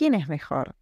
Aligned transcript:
¿quién 0.00 0.14
es 0.14 0.30
mejor? 0.30 0.76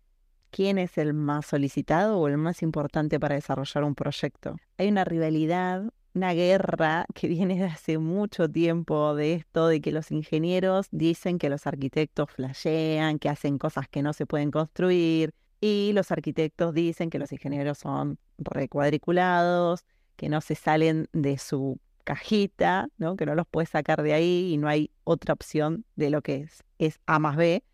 ¿Quién 0.52 0.78
es 0.78 0.96
el 0.96 1.12
más 1.12 1.46
solicitado 1.46 2.20
o 2.20 2.28
el 2.28 2.38
más 2.38 2.62
importante 2.62 3.18
para 3.18 3.34
desarrollar 3.34 3.82
un 3.82 3.96
proyecto? 3.96 4.54
Hay 4.76 4.86
una 4.86 5.02
rivalidad, 5.02 5.92
una 6.14 6.34
guerra 6.34 7.04
que 7.16 7.26
viene 7.36 7.56
de 7.56 7.64
hace 7.64 7.98
mucho 7.98 8.48
tiempo 8.48 9.16
de 9.16 9.34
esto, 9.34 9.66
de 9.66 9.80
que 9.80 9.90
los 9.90 10.12
ingenieros 10.12 10.86
dicen 10.92 11.40
que 11.40 11.50
los 11.50 11.66
arquitectos 11.66 12.30
flashean, 12.30 13.18
que 13.18 13.28
hacen 13.28 13.58
cosas 13.58 13.88
que 13.88 14.04
no 14.04 14.12
se 14.12 14.24
pueden 14.24 14.52
construir, 14.52 15.34
y 15.60 15.90
los 15.94 16.12
arquitectos 16.12 16.72
dicen 16.72 17.10
que 17.10 17.18
los 17.18 17.32
ingenieros 17.32 17.78
son 17.78 18.20
recuadriculados, 18.38 19.84
que 20.14 20.28
no 20.28 20.40
se 20.40 20.54
salen 20.54 21.08
de 21.12 21.38
su 21.38 21.80
cajita, 22.04 22.86
¿no? 22.98 23.16
que 23.16 23.26
no 23.26 23.34
los 23.34 23.48
puedes 23.48 23.70
sacar 23.70 24.04
de 24.04 24.12
ahí 24.12 24.52
y 24.52 24.58
no 24.58 24.68
hay 24.68 24.92
otra 25.02 25.34
opción 25.34 25.84
de 25.96 26.10
lo 26.10 26.22
que 26.22 26.36
es, 26.36 26.62
es 26.78 27.00
A 27.06 27.18
más 27.18 27.34
B. 27.34 27.64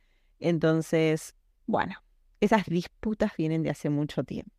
Entonces, 0.45 1.35
bueno, 1.67 1.95
esas 2.39 2.67
disputas 2.67 3.33
vienen 3.39 3.63
de 3.63 3.71
hace 3.71 3.89
mucho 3.89 4.25
tiempo. 4.25 4.53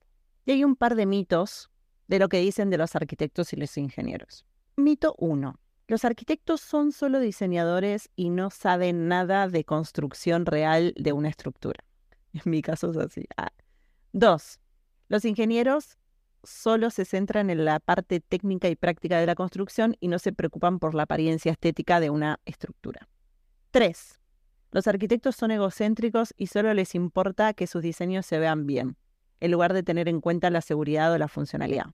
Y 0.43 0.53
hay 0.53 0.63
un 0.63 0.75
par 0.75 0.95
de 0.95 1.05
mitos 1.05 1.69
de 2.07 2.17
lo 2.17 2.27
que 2.27 2.39
dicen 2.39 2.71
de 2.71 2.79
los 2.79 2.95
arquitectos 2.95 3.53
y 3.53 3.55
los 3.55 3.77
ingenieros. 3.77 4.47
Mito 4.77 5.13
1. 5.19 5.59
Los 5.87 6.03
arquitectos 6.03 6.61
son 6.61 6.91
solo 6.91 7.19
diseñadores 7.19 8.09
y 8.15 8.31
no 8.31 8.49
saben 8.49 9.07
nada 9.07 9.47
de 9.47 9.63
construcción 9.63 10.47
real 10.47 10.95
de 10.97 11.13
una 11.13 11.29
estructura. 11.29 11.83
En 12.33 12.41
mi 12.51 12.63
caso 12.63 12.89
es 12.89 12.97
así. 12.97 13.27
Ah. 13.37 13.51
Dos, 14.11 14.59
los 15.07 15.23
ingenieros 15.23 15.99
solo 16.43 16.89
se 16.89 17.05
centran 17.05 17.51
en 17.51 17.63
la 17.63 17.79
parte 17.79 18.21
técnica 18.21 18.69
y 18.69 18.75
práctica 18.75 19.19
de 19.19 19.27
la 19.27 19.35
construcción 19.35 19.95
y 19.99 20.07
no 20.07 20.17
se 20.17 20.33
preocupan 20.33 20.79
por 20.79 20.95
la 20.95 21.03
apariencia 21.03 21.51
estética 21.51 21.99
de 21.99 22.09
una 22.09 22.39
estructura. 22.45 23.07
3. 23.69 24.19
Los 24.75 24.87
arquitectos 24.87 25.37
son 25.37 25.51
egocéntricos 25.51 26.33
y 26.35 26.47
solo 26.47 26.73
les 26.73 26.95
importa 26.95 27.53
que 27.53 27.65
sus 27.65 27.81
diseños 27.81 28.25
se 28.25 28.39
vean 28.39 28.67
bien, 28.67 28.97
en 29.39 29.51
lugar 29.51 29.71
de 29.71 29.83
tener 29.83 30.09
en 30.09 30.19
cuenta 30.19 30.49
la 30.49 30.59
seguridad 30.59 31.13
o 31.13 31.17
la 31.17 31.29
funcionalidad. 31.29 31.93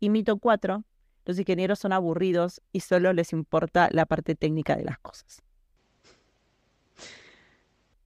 Y 0.00 0.08
mito 0.08 0.38
4. 0.38 0.82
Los 1.26 1.38
ingenieros 1.38 1.78
son 1.78 1.92
aburridos 1.92 2.62
y 2.72 2.80
solo 2.80 3.12
les 3.12 3.34
importa 3.34 3.90
la 3.92 4.06
parte 4.06 4.34
técnica 4.34 4.76
de 4.76 4.84
las 4.84 4.98
cosas. 4.98 5.42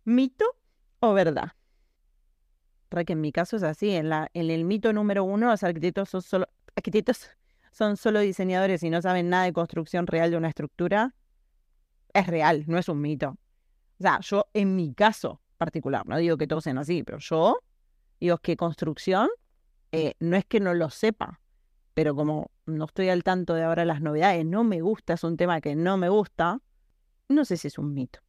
¿Mito 0.02 0.56
o 0.98 1.12
verdad? 1.12 1.52
que 3.06 3.12
en 3.12 3.20
mi 3.20 3.30
caso 3.30 3.58
es 3.58 3.62
así. 3.62 3.90
En, 3.90 4.10
en 4.10 4.50
el 4.50 4.64
mito 4.64 4.92
número 4.92 5.22
uno, 5.22 5.50
los 5.50 5.62
arquitectos 5.62 6.08
son 6.08 6.22
solo, 6.22 6.48
arquitectos 6.74 7.30
son 7.70 7.96
solo 7.96 8.18
diseñadores 8.18 8.82
y 8.82 8.90
no 8.90 9.00
saben 9.02 9.28
nada 9.28 9.44
de 9.44 9.52
construcción 9.52 10.08
real 10.08 10.32
de 10.32 10.36
una 10.36 10.48
estructura. 10.48 11.14
Es 12.12 12.26
real, 12.26 12.64
no 12.66 12.76
es 12.76 12.88
un 12.88 13.00
mito. 13.00 13.38
O 14.00 14.02
sea, 14.02 14.18
yo 14.20 14.46
en 14.54 14.76
mi 14.76 14.94
caso 14.94 15.42
particular, 15.58 16.06
no 16.06 16.16
digo 16.16 16.38
que 16.38 16.46
todos 16.46 16.64
sean 16.64 16.78
así, 16.78 17.02
pero 17.02 17.18
yo 17.18 17.58
digo 18.18 18.38
que 18.38 18.56
construcción 18.56 19.28
eh, 19.92 20.14
no 20.20 20.38
es 20.38 20.46
que 20.46 20.58
no 20.58 20.72
lo 20.72 20.88
sepa, 20.88 21.40
pero 21.92 22.14
como 22.14 22.50
no 22.64 22.86
estoy 22.86 23.10
al 23.10 23.22
tanto 23.22 23.52
de 23.52 23.64
ahora 23.64 23.84
las 23.84 24.00
novedades, 24.00 24.46
no 24.46 24.64
me 24.64 24.80
gusta, 24.80 25.12
es 25.12 25.22
un 25.22 25.36
tema 25.36 25.60
que 25.60 25.74
no 25.74 25.98
me 25.98 26.08
gusta, 26.08 26.60
no 27.28 27.44
sé 27.44 27.58
si 27.58 27.68
es 27.68 27.76
un 27.76 27.92
mito. 27.92 28.20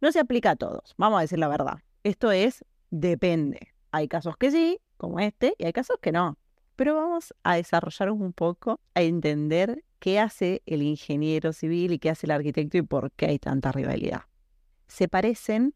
No 0.00 0.10
se 0.10 0.18
aplica 0.18 0.50
a 0.50 0.56
todos, 0.56 0.94
vamos 0.96 1.18
a 1.18 1.22
decir 1.22 1.38
la 1.38 1.46
verdad. 1.46 1.78
Esto 2.02 2.32
es 2.32 2.64
depende. 2.90 3.68
Hay 3.92 4.08
casos 4.08 4.36
que 4.36 4.50
sí, 4.50 4.80
como 4.96 5.20
este, 5.20 5.54
y 5.58 5.64
hay 5.64 5.72
casos 5.72 5.98
que 6.02 6.10
no. 6.10 6.38
Pero 6.74 6.96
vamos 6.96 7.34
a 7.44 7.54
desarrollar 7.54 8.10
un 8.10 8.32
poco, 8.32 8.80
a 8.94 9.02
entender 9.02 9.84
qué 10.00 10.18
hace 10.18 10.62
el 10.66 10.82
ingeniero 10.82 11.52
civil 11.52 11.92
y 11.92 12.00
qué 12.00 12.10
hace 12.10 12.26
el 12.26 12.32
arquitecto 12.32 12.78
y 12.78 12.82
por 12.82 13.12
qué 13.12 13.26
hay 13.26 13.38
tanta 13.38 13.70
rivalidad. 13.70 14.22
Se 14.90 15.06
parecen 15.06 15.74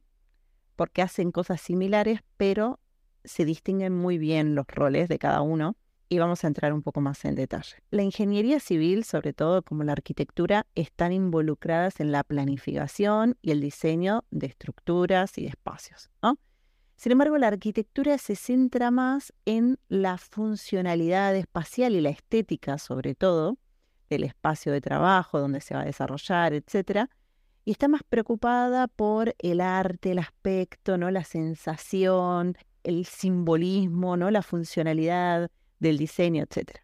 porque 0.75 1.01
hacen 1.01 1.31
cosas 1.31 1.61
similares, 1.61 2.21
pero 2.37 2.81
se 3.23 3.45
distinguen 3.45 3.95
muy 3.95 4.19
bien 4.19 4.57
los 4.57 4.67
roles 4.67 5.09
de 5.09 5.21
cada 5.21 5.41
uno 5.41 5.77
y 6.09 6.19
vamos 6.19 6.43
a 6.43 6.49
entrar 6.49 6.73
un 6.73 6.83
poco 6.83 7.01
más 7.01 7.25
en 7.25 7.37
detalle. 7.37 7.77
La 7.91 8.03
ingeniería 8.03 8.59
civil, 8.59 9.05
sobre 9.05 9.33
todo 9.33 9.63
como 9.63 9.85
la 9.85 9.93
arquitectura, 9.93 10.67
están 10.75 11.13
involucradas 11.13 12.01
en 12.01 12.11
la 12.11 12.25
planificación 12.25 13.39
y 13.41 13.53
el 13.53 13.61
diseño 13.61 14.25
de 14.33 14.49
estructuras 14.49 15.39
y 15.39 15.47
espacios. 15.47 16.11
¿no? 16.21 16.37
Sin 16.97 17.13
embargo, 17.13 17.39
la 17.39 17.49
arquitectura 17.49 18.19
se 18.19 18.35
centra 18.35 18.91
más 18.91 19.33
en 19.45 19.79
la 19.89 20.19
funcionalidad 20.19 21.37
espacial 21.37 21.95
y 21.95 22.01
la 22.01 22.11
estética, 22.11 22.79
sobre 22.79 23.15
todo, 23.15 23.59
del 24.11 24.25
espacio 24.25 24.73
de 24.73 24.81
trabajo, 24.81 25.39
donde 25.39 25.61
se 25.61 25.75
va 25.75 25.83
a 25.83 25.85
desarrollar, 25.85 26.53
etc. 26.53 27.09
Y 27.65 27.73
está 27.73 27.89
más 27.89 28.03
preocupada 28.03 28.89
por 28.89 29.35
el 29.39 29.61
arte, 29.61 30.13
el 30.13 30.19
aspecto, 30.19 30.99
¿no? 30.99 31.11
la 31.11 31.25
sensación, 31.25 32.57
el 32.83 33.07
simbolismo, 33.07 34.17
¿no? 34.17 34.31
la 34.31 34.43
funcionalidad 34.43 35.51
del 35.79 35.97
diseño, 35.97 36.43
etc. 36.45 36.79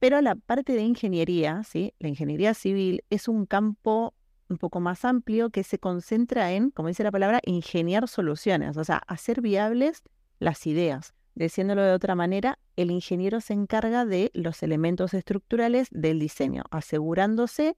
Pero 0.00 0.20
la 0.20 0.34
parte 0.34 0.72
de 0.72 0.82
ingeniería, 0.82 1.62
¿sí? 1.62 1.94
la 2.00 2.08
ingeniería 2.08 2.54
civil, 2.54 3.04
es 3.10 3.28
un 3.28 3.46
campo 3.46 4.14
un 4.48 4.58
poco 4.58 4.80
más 4.80 5.04
amplio 5.04 5.50
que 5.50 5.62
se 5.62 5.78
concentra 5.78 6.52
en, 6.52 6.70
como 6.70 6.88
dice 6.88 7.04
la 7.04 7.10
palabra, 7.10 7.40
ingeniar 7.44 8.08
soluciones, 8.08 8.76
o 8.76 8.84
sea, 8.84 9.02
hacer 9.06 9.40
viables 9.40 10.02
las 10.38 10.66
ideas. 10.66 11.14
Diciéndolo 11.34 11.82
de 11.82 11.92
otra 11.92 12.14
manera, 12.16 12.58
el 12.74 12.90
ingeniero 12.90 13.40
se 13.40 13.52
encarga 13.52 14.04
de 14.04 14.30
los 14.34 14.62
elementos 14.62 15.14
estructurales 15.14 15.86
del 15.92 16.18
diseño, 16.18 16.64
asegurándose 16.70 17.76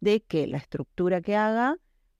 de 0.00 0.22
que 0.22 0.46
la 0.46 0.58
estructura 0.58 1.20
que 1.20 1.36
haga 1.36 1.76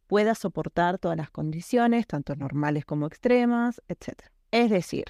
pueda 0.07 0.35
soportar 0.35 0.99
todas 0.99 1.17
las 1.17 1.31
condiciones, 1.31 2.07
tanto 2.07 2.35
normales 2.37 2.85
como 2.85 3.07
extremas, 3.07 3.83
etc. 3.89 4.31
Es 4.51 4.71
decir, 4.71 5.05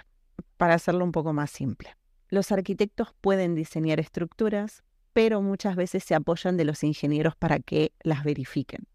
para 0.56 0.74
hacerlo 0.74 1.04
un 1.04 1.12
poco 1.12 1.32
más 1.32 1.50
simple, 1.50 1.96
los 2.28 2.50
arquitectos 2.50 3.14
pueden 3.20 3.54
diseñar 3.54 4.00
estructuras, 4.00 4.82
pero 5.12 5.42
muchas 5.42 5.76
veces 5.76 6.04
se 6.04 6.14
apoyan 6.14 6.56
de 6.56 6.64
los 6.64 6.82
ingenieros 6.82 7.36
para 7.36 7.58
que 7.58 7.92
las 8.02 8.24
verifiquen. 8.24 8.86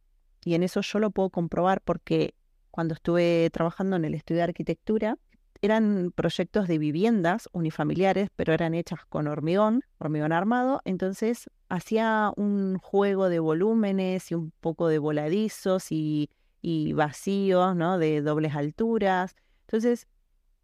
Y 0.43 0.55
en 0.55 0.63
eso 0.63 0.81
yo 0.81 0.99
lo 0.99 1.11
puedo 1.11 1.29
comprobar 1.29 1.81
porque 1.81 2.33
cuando 2.71 2.93
estuve 2.93 3.49
trabajando 3.51 3.95
en 3.95 4.05
el 4.05 4.15
estudio 4.15 4.39
de 4.39 4.45
arquitectura, 4.45 5.17
eran 5.61 6.11
proyectos 6.15 6.67
de 6.67 6.77
viviendas 6.77 7.47
unifamiliares, 7.51 8.29
pero 8.35 8.53
eran 8.53 8.73
hechas 8.73 9.05
con 9.05 9.27
hormigón, 9.27 9.83
hormigón 9.99 10.31
armado, 10.31 10.81
entonces 10.85 11.49
hacía 11.69 12.33
un 12.35 12.77
juego 12.79 13.29
de 13.29 13.39
volúmenes 13.39 14.31
y 14.31 14.35
un 14.35 14.51
poco 14.59 14.87
de 14.87 14.97
voladizos 14.97 15.91
y, 15.91 16.29
y 16.61 16.93
vacíos, 16.93 17.75
¿no? 17.75 17.97
De 17.97 18.21
dobles 18.21 18.55
alturas. 18.55 19.35
Entonces, 19.61 20.07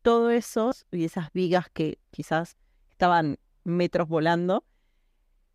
todo 0.02 0.32
eso 0.32 0.72
y 0.92 1.06
esas 1.06 1.32
vigas 1.32 1.68
que 1.72 2.00
quizás 2.12 2.58
estaban 2.90 3.38
metros 3.64 4.08
volando, 4.08 4.64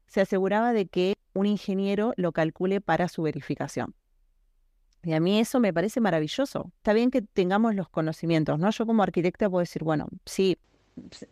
se 0.07 0.21
aseguraba 0.21 0.73
de 0.73 0.87
que 0.87 1.15
un 1.35 1.47
ingeniero 1.47 2.13
lo 2.17 2.33
calcule 2.33 2.81
para 2.81 3.09
su 3.09 3.23
verificación. 3.23 3.95
Y 5.05 5.13
a 5.15 5.21
mí 5.21 5.41
eso 5.41 5.59
me 5.59 5.73
parece 5.73 6.01
maravilloso. 6.01 6.73
Está 6.77 6.93
bien 6.93 7.11
que 7.11 7.23
tengamos 7.23 7.75
los 7.75 7.89
conocimientos, 7.89 8.59
¿no? 8.59 8.71
Yo 8.71 8.87
como 8.87 9.03
arquitecta 9.03 9.51
puedo 9.51 9.61
decir, 9.61 9.83
bueno, 9.83 10.09
sí, 10.25 10.59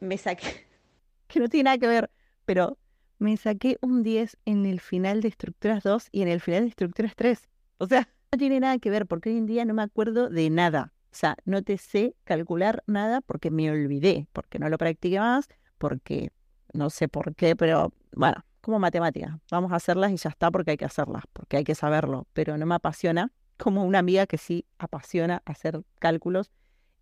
me 0.01 0.19
saqué, 0.19 0.67
que 1.29 1.41
no 1.41 1.49
tiene 1.49 1.65
nada 1.65 1.79
que 1.79 1.87
ver, 1.87 2.11
pero 2.45 2.79
me 3.19 3.37
saqué 3.37 3.79
un 3.81 4.03
10 4.03 4.39
en 4.45 4.67
el 4.67 4.81
final 4.81 5.21
de 5.21 5.29
estructuras 5.29 5.83
2 5.85 6.09
y 6.11 6.23
en 6.23 6.29
el 6.29 6.41
final 6.41 6.63
de 6.63 6.69
estructuras 6.69 7.15
3. 7.15 7.49
O 7.79 7.87
sea, 7.87 8.09
no 8.33 8.39
tiene 8.39 8.59
nada 8.61 8.79
que 8.79 8.91
ver 8.91 9.07
porque 9.07 9.31
hoy 9.31 9.39
en 9.39 9.47
día 9.47 9.65
no 9.65 9.75
me 9.75 9.83
acuerdo 9.83 10.29
de 10.29 10.51
nada. 10.51 10.93
O 11.13 11.15
sea, 11.15 11.37
no 11.45 11.63
te 11.63 11.77
sé 11.77 12.15
calcular 12.25 12.83
nada 12.87 13.21
porque 13.21 13.51
me 13.51 13.71
olvidé, 13.71 14.27
porque 14.33 14.59
no 14.59 14.69
lo 14.69 14.79
practiqué 14.79 15.19
más, 15.19 15.49
porque 15.79 16.31
no 16.73 16.89
sé 16.89 17.09
por 17.09 17.35
qué, 17.35 17.57
pero 17.57 17.93
bueno, 18.13 18.45
como 18.61 18.79
matemáticas. 18.79 19.33
Vamos 19.51 19.73
a 19.73 19.77
hacerlas 19.77 20.13
y 20.13 20.17
ya 20.17 20.31
está 20.31 20.51
porque 20.51 20.73
hay 20.73 20.77
que 20.77 20.85
hacerlas, 20.85 21.25
porque 21.33 21.57
hay 21.57 21.65
que 21.65 21.75
saberlo. 21.75 22.27
Pero 22.33 22.57
no 22.59 22.67
me 22.67 22.77
apasiona 22.77 23.33
como 23.61 23.85
una 23.85 23.99
amiga 23.99 24.27
que 24.27 24.39
sí 24.39 24.65
apasiona 24.79 25.43
hacer 25.45 25.83
cálculos 25.99 26.51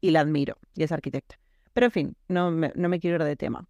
y 0.00 0.10
la 0.10 0.20
admiro 0.20 0.58
y 0.75 0.82
es 0.82 0.93
arquitecta. 0.93 1.38
Pero 1.72 1.87
en 1.87 1.93
fin, 1.93 2.16
no 2.28 2.50
me, 2.50 2.72
no 2.75 2.88
me 2.88 3.00
quiero 3.00 3.16
ir 3.16 3.25
de 3.25 3.37
tema. 3.37 3.69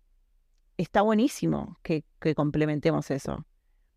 Está 0.77 1.03
buenísimo 1.03 1.79
que, 1.83 2.05
que 2.21 2.35
complementemos 2.35 3.11
eso. 3.11 3.45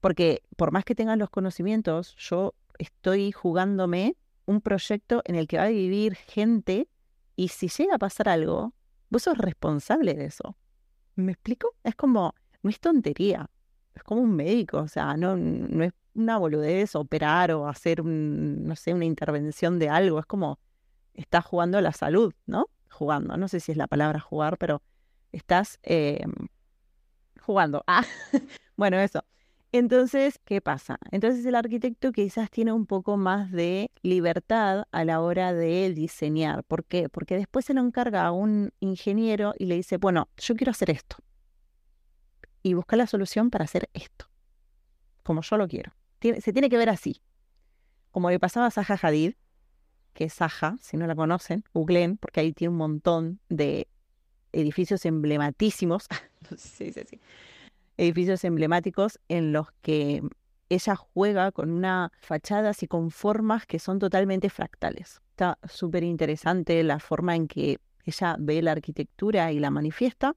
Porque 0.01 0.43
por 0.57 0.71
más 0.71 0.83
que 0.83 0.95
tengan 0.95 1.19
los 1.19 1.29
conocimientos, 1.29 2.15
yo 2.17 2.53
estoy 2.79 3.31
jugándome 3.31 4.15
un 4.45 4.61
proyecto 4.61 5.21
en 5.25 5.35
el 5.35 5.47
que 5.47 5.57
va 5.57 5.63
a 5.63 5.69
vivir 5.69 6.15
gente 6.15 6.87
y 7.35 7.49
si 7.49 7.69
llega 7.69 7.95
a 7.95 7.99
pasar 7.99 8.27
algo, 8.27 8.73
vos 9.09 9.23
sos 9.23 9.37
responsable 9.37 10.15
de 10.15 10.25
eso. 10.25 10.57
¿Me 11.15 11.31
explico? 11.33 11.75
Es 11.83 11.95
como, 11.95 12.33
no 12.63 12.69
es 12.69 12.79
tontería 12.79 13.49
es 13.95 14.03
como 14.03 14.21
un 14.21 14.35
médico, 14.35 14.79
o 14.79 14.87
sea, 14.87 15.15
no, 15.17 15.35
no 15.35 15.83
es 15.83 15.93
una 16.13 16.37
boludez 16.37 16.95
operar 16.95 17.51
o 17.51 17.67
hacer, 17.67 18.03
no 18.03 18.75
sé, 18.75 18.93
una 18.93 19.05
intervención 19.05 19.79
de 19.79 19.89
algo, 19.89 20.19
es 20.19 20.25
como 20.25 20.59
estás 21.13 21.45
jugando 21.45 21.77
a 21.77 21.81
la 21.81 21.91
salud, 21.91 22.33
¿no? 22.45 22.67
Jugando, 22.89 23.37
no 23.37 23.47
sé 23.47 23.59
si 23.59 23.71
es 23.71 23.77
la 23.77 23.87
palabra 23.87 24.19
jugar, 24.19 24.57
pero 24.57 24.81
estás 25.31 25.79
em, 25.83 26.33
jugando. 27.41 27.83
Ah, 27.87 28.03
bueno, 28.75 28.99
eso. 28.99 29.23
Entonces, 29.73 30.37
¿qué 30.43 30.59
pasa? 30.59 30.97
Entonces 31.11 31.45
el 31.45 31.55
arquitecto 31.55 32.11
quizás 32.11 32.49
tiene 32.49 32.73
un 32.73 32.85
poco 32.85 33.15
más 33.15 33.51
de 33.51 33.89
libertad 34.01 34.83
a 34.91 35.05
la 35.05 35.21
hora 35.21 35.53
de 35.53 35.93
diseñar. 35.93 36.65
¿Por 36.65 36.83
qué? 36.83 37.07
Porque 37.07 37.37
después 37.37 37.63
se 37.65 37.73
lo 37.73 37.79
encarga 37.79 38.25
a 38.25 38.31
un 38.33 38.73
ingeniero 38.81 39.53
y 39.57 39.67
le 39.67 39.75
dice, 39.75 39.95
bueno, 39.95 40.27
yo 40.37 40.55
quiero 40.55 40.71
hacer 40.71 40.89
esto. 40.89 41.17
Y 42.63 42.73
busca 42.73 42.95
la 42.95 43.07
solución 43.07 43.49
para 43.49 43.65
hacer 43.65 43.89
esto. 43.93 44.27
Como 45.23 45.41
yo 45.41 45.57
lo 45.57 45.67
quiero. 45.67 45.93
se 46.19 46.53
tiene 46.53 46.69
que 46.69 46.77
ver 46.77 46.89
así. 46.89 47.21
Como 48.11 48.29
le 48.29 48.39
pasaba 48.39 48.67
a 48.67 48.71
Zaha 48.71 48.99
Hadid, 49.01 49.33
que 50.13 50.25
es 50.25 50.37
si 50.81 50.97
no 50.97 51.07
la 51.07 51.15
conocen, 51.15 51.63
googleen, 51.73 52.17
porque 52.17 52.41
ahí 52.41 52.53
tiene 52.53 52.71
un 52.71 52.77
montón 52.77 53.39
de 53.49 53.87
edificios 54.51 55.05
emblematísimos. 55.05 56.07
edificios 57.97 58.43
emblemáticos 58.43 59.19
en 59.27 59.53
los 59.53 59.71
que 59.81 60.23
ella 60.69 60.95
juega 60.95 61.51
con 61.51 61.71
unas 61.71 62.11
fachadas 62.19 62.81
y 62.83 62.87
con 62.87 63.11
formas 63.11 63.65
que 63.65 63.79
son 63.79 63.99
totalmente 63.99 64.49
fractales. 64.49 65.21
Está 65.31 65.57
súper 65.67 66.03
interesante 66.03 66.81
la 66.83 66.99
forma 66.99 67.35
en 67.35 67.47
que 67.47 67.79
ella 68.05 68.35
ve 68.39 68.61
la 68.61 68.71
arquitectura 68.71 69.51
y 69.51 69.59
la 69.59 69.69
manifiesta 69.69 70.35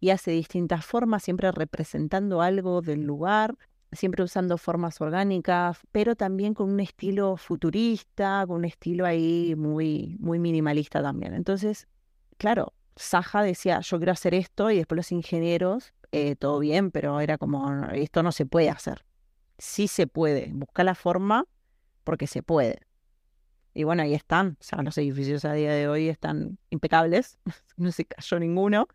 y 0.00 0.10
hace 0.10 0.30
distintas 0.30 0.84
formas, 0.84 1.22
siempre 1.22 1.50
representando 1.52 2.42
algo 2.42 2.82
del 2.82 3.02
lugar, 3.04 3.56
siempre 3.92 4.22
usando 4.22 4.58
formas 4.58 5.00
orgánicas, 5.00 5.78
pero 5.92 6.16
también 6.16 6.54
con 6.54 6.70
un 6.70 6.80
estilo 6.80 7.36
futurista, 7.36 8.44
con 8.46 8.56
un 8.56 8.64
estilo 8.64 9.06
ahí 9.06 9.54
muy, 9.56 10.16
muy 10.20 10.38
minimalista 10.38 11.02
también. 11.02 11.34
Entonces, 11.34 11.88
claro, 12.36 12.74
Saja 12.96 13.42
decía, 13.42 13.80
yo 13.80 13.98
quiero 13.98 14.12
hacer 14.12 14.34
esto 14.34 14.70
y 14.70 14.76
después 14.76 14.96
los 14.96 15.12
ingenieros 15.12 15.92
eh, 16.12 16.36
todo 16.36 16.58
bien, 16.58 16.90
pero 16.90 17.20
era 17.20 17.38
como, 17.38 17.86
esto 17.92 18.22
no 18.22 18.32
se 18.32 18.46
puede 18.46 18.70
hacer. 18.70 19.04
Sí 19.58 19.88
se 19.88 20.06
puede, 20.06 20.50
busca 20.52 20.84
la 20.84 20.94
forma 20.94 21.46
porque 22.04 22.26
se 22.26 22.42
puede. 22.42 22.80
Y 23.74 23.84
bueno, 23.84 24.02
ahí 24.02 24.14
están, 24.14 24.56
o 24.60 24.62
sea, 24.62 24.82
los 24.82 24.96
edificios 24.96 25.44
a 25.44 25.52
día 25.52 25.72
de 25.72 25.88
hoy 25.88 26.08
están 26.08 26.58
impecables, 26.70 27.38
no 27.76 27.92
se 27.92 28.04
cayó 28.04 28.38
ninguno 28.38 28.88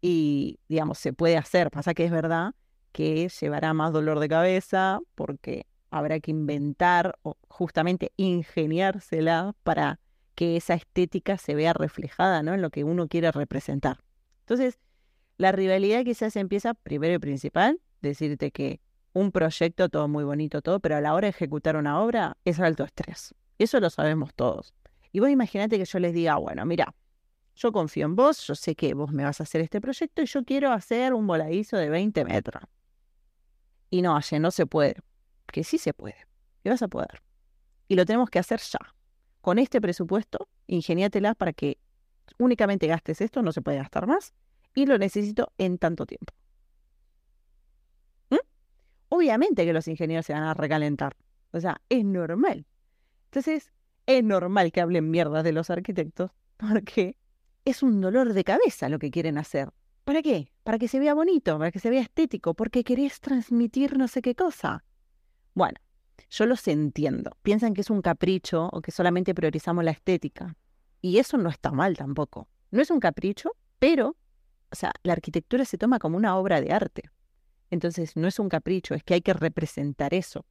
y, 0.00 0.58
digamos, 0.68 0.98
se 0.98 1.12
puede 1.12 1.36
hacer. 1.36 1.70
Pasa 1.70 1.94
que 1.94 2.04
es 2.04 2.10
verdad 2.10 2.54
que 2.92 3.28
llevará 3.28 3.74
más 3.74 3.92
dolor 3.92 4.20
de 4.20 4.28
cabeza 4.28 5.00
porque 5.14 5.66
habrá 5.90 6.20
que 6.20 6.30
inventar 6.30 7.18
o 7.22 7.36
justamente 7.48 8.12
ingeniársela 8.16 9.54
para 9.62 10.00
que 10.34 10.56
esa 10.56 10.74
estética 10.74 11.38
se 11.38 11.54
vea 11.54 11.72
reflejada 11.72 12.42
¿no? 12.42 12.54
en 12.54 12.62
lo 12.62 12.70
que 12.70 12.84
uno 12.84 13.08
quiere 13.08 13.30
representar. 13.32 13.98
Entonces, 14.40 14.78
la 15.38 15.52
rivalidad 15.52 16.04
quizás 16.04 16.36
empieza 16.36 16.74
primero 16.74 17.14
y 17.14 17.18
principal, 17.18 17.80
decirte 18.02 18.50
que 18.50 18.80
un 19.12 19.32
proyecto, 19.32 19.88
todo 19.88 20.08
muy 20.08 20.24
bonito, 20.24 20.60
todo, 20.60 20.80
pero 20.80 20.96
a 20.96 21.00
la 21.00 21.14
hora 21.14 21.26
de 21.26 21.30
ejecutar 21.30 21.76
una 21.76 22.00
obra 22.00 22.36
es 22.44 22.60
alto 22.60 22.84
estrés. 22.84 23.34
Eso 23.58 23.80
lo 23.80 23.88
sabemos 23.88 24.34
todos. 24.34 24.74
Y 25.10 25.20
vos 25.20 25.30
imagínate 25.30 25.78
que 25.78 25.86
yo 25.86 25.98
les 25.98 26.12
diga, 26.12 26.36
bueno, 26.36 26.66
mira, 26.66 26.94
yo 27.56 27.72
confío 27.72 28.04
en 28.04 28.16
vos, 28.16 28.46
yo 28.46 28.54
sé 28.54 28.74
que 28.74 28.94
vos 28.94 29.12
me 29.12 29.24
vas 29.24 29.40
a 29.40 29.44
hacer 29.44 29.62
este 29.62 29.80
proyecto 29.80 30.22
y 30.22 30.26
yo 30.26 30.44
quiero 30.44 30.72
hacer 30.72 31.14
un 31.14 31.26
voladizo 31.26 31.76
de 31.76 31.88
20 31.88 32.24
metros. 32.24 32.62
Y 33.90 34.02
no, 34.02 34.16
Aye, 34.16 34.38
no 34.38 34.50
se 34.50 34.66
puede. 34.66 34.96
Que 35.46 35.64
sí 35.64 35.78
se 35.78 35.94
puede. 35.94 36.26
Y 36.64 36.68
vas 36.68 36.82
a 36.82 36.88
poder. 36.88 37.22
Y 37.88 37.94
lo 37.94 38.04
tenemos 38.04 38.28
que 38.28 38.38
hacer 38.38 38.60
ya. 38.60 38.78
Con 39.40 39.58
este 39.58 39.80
presupuesto, 39.80 40.48
ingeniátela 40.66 41.34
para 41.34 41.52
que 41.52 41.78
únicamente 42.38 42.86
gastes 42.86 43.20
esto, 43.20 43.42
no 43.42 43.52
se 43.52 43.62
puede 43.62 43.78
gastar 43.78 44.06
más, 44.06 44.34
y 44.74 44.86
lo 44.86 44.98
necesito 44.98 45.52
en 45.56 45.78
tanto 45.78 46.04
tiempo. 46.04 46.34
¿Mm? 48.30 48.36
Obviamente 49.08 49.64
que 49.64 49.72
los 49.72 49.88
ingenieros 49.88 50.26
se 50.26 50.34
van 50.34 50.42
a 50.42 50.52
recalentar. 50.52 51.16
O 51.52 51.60
sea, 51.60 51.80
es 51.88 52.04
normal. 52.04 52.66
Entonces, 53.26 53.72
es 54.06 54.24
normal 54.24 54.72
que 54.72 54.80
hablen 54.80 55.10
mierdas 55.10 55.44
de 55.44 55.52
los 55.52 55.70
arquitectos 55.70 56.32
porque 56.56 57.16
es 57.66 57.82
un 57.82 58.00
dolor 58.00 58.32
de 58.32 58.44
cabeza 58.44 58.88
lo 58.88 58.98
que 58.98 59.10
quieren 59.10 59.36
hacer. 59.36 59.68
¿Para 60.04 60.22
qué? 60.22 60.50
Para 60.62 60.78
que 60.78 60.88
se 60.88 60.98
vea 60.98 61.12
bonito, 61.12 61.58
para 61.58 61.70
que 61.70 61.80
se 61.80 61.90
vea 61.90 62.00
estético, 62.00 62.54
porque 62.54 62.84
querés 62.84 63.20
transmitir 63.20 63.98
no 63.98 64.08
sé 64.08 64.22
qué 64.22 64.34
cosa. 64.34 64.84
Bueno, 65.52 65.78
yo 66.30 66.46
los 66.46 66.66
entiendo. 66.68 67.32
Piensan 67.42 67.74
que 67.74 67.82
es 67.82 67.90
un 67.90 68.00
capricho 68.00 68.70
o 68.72 68.80
que 68.80 68.92
solamente 68.92 69.34
priorizamos 69.34 69.84
la 69.84 69.90
estética. 69.90 70.56
Y 71.02 71.18
eso 71.18 71.36
no 71.36 71.50
está 71.50 71.72
mal 71.72 71.96
tampoco. 71.96 72.48
No 72.70 72.80
es 72.80 72.90
un 72.90 73.00
capricho, 73.00 73.52
pero 73.78 74.16
o 74.70 74.76
sea, 74.76 74.92
la 75.02 75.12
arquitectura 75.12 75.64
se 75.64 75.78
toma 75.78 75.98
como 75.98 76.16
una 76.16 76.36
obra 76.36 76.60
de 76.60 76.72
arte. 76.72 77.10
Entonces, 77.70 78.16
no 78.16 78.28
es 78.28 78.38
un 78.38 78.48
capricho, 78.48 78.94
es 78.94 79.02
que 79.02 79.14
hay 79.14 79.22
que 79.22 79.32
representar 79.32 80.14
eso. 80.14 80.44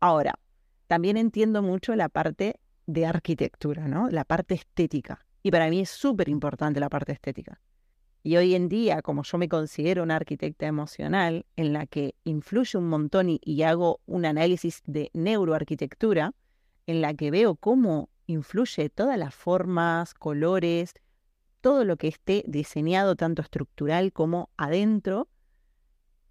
Ahora, 0.00 0.38
también 0.86 1.16
entiendo 1.16 1.62
mucho 1.62 1.94
la 1.94 2.08
parte 2.08 2.60
de 2.86 3.06
arquitectura, 3.06 3.88
¿no? 3.88 4.08
La 4.08 4.24
parte 4.24 4.54
estética. 4.54 5.24
Y 5.42 5.50
para 5.50 5.68
mí 5.68 5.80
es 5.80 5.90
súper 5.90 6.28
importante 6.28 6.80
la 6.80 6.88
parte 6.88 7.12
estética. 7.12 7.60
Y 8.22 8.36
hoy 8.36 8.54
en 8.54 8.68
día, 8.68 9.02
como 9.02 9.24
yo 9.24 9.36
me 9.36 9.48
considero 9.48 10.04
una 10.04 10.16
arquitecta 10.16 10.66
emocional, 10.66 11.44
en 11.56 11.72
la 11.72 11.86
que 11.86 12.14
influye 12.24 12.78
un 12.78 12.88
montón 12.88 13.28
y, 13.28 13.40
y 13.42 13.62
hago 13.62 14.00
un 14.06 14.24
análisis 14.24 14.82
de 14.86 15.10
neuroarquitectura, 15.12 16.32
en 16.86 17.00
la 17.00 17.14
que 17.14 17.30
veo 17.30 17.56
cómo 17.56 18.10
influye 18.26 18.88
todas 18.90 19.18
las 19.18 19.34
formas, 19.34 20.14
colores, 20.14 20.94
todo 21.60 21.84
lo 21.84 21.96
que 21.96 22.08
esté 22.08 22.44
diseñado, 22.46 23.16
tanto 23.16 23.42
estructural 23.42 24.12
como 24.12 24.50
adentro, 24.56 25.28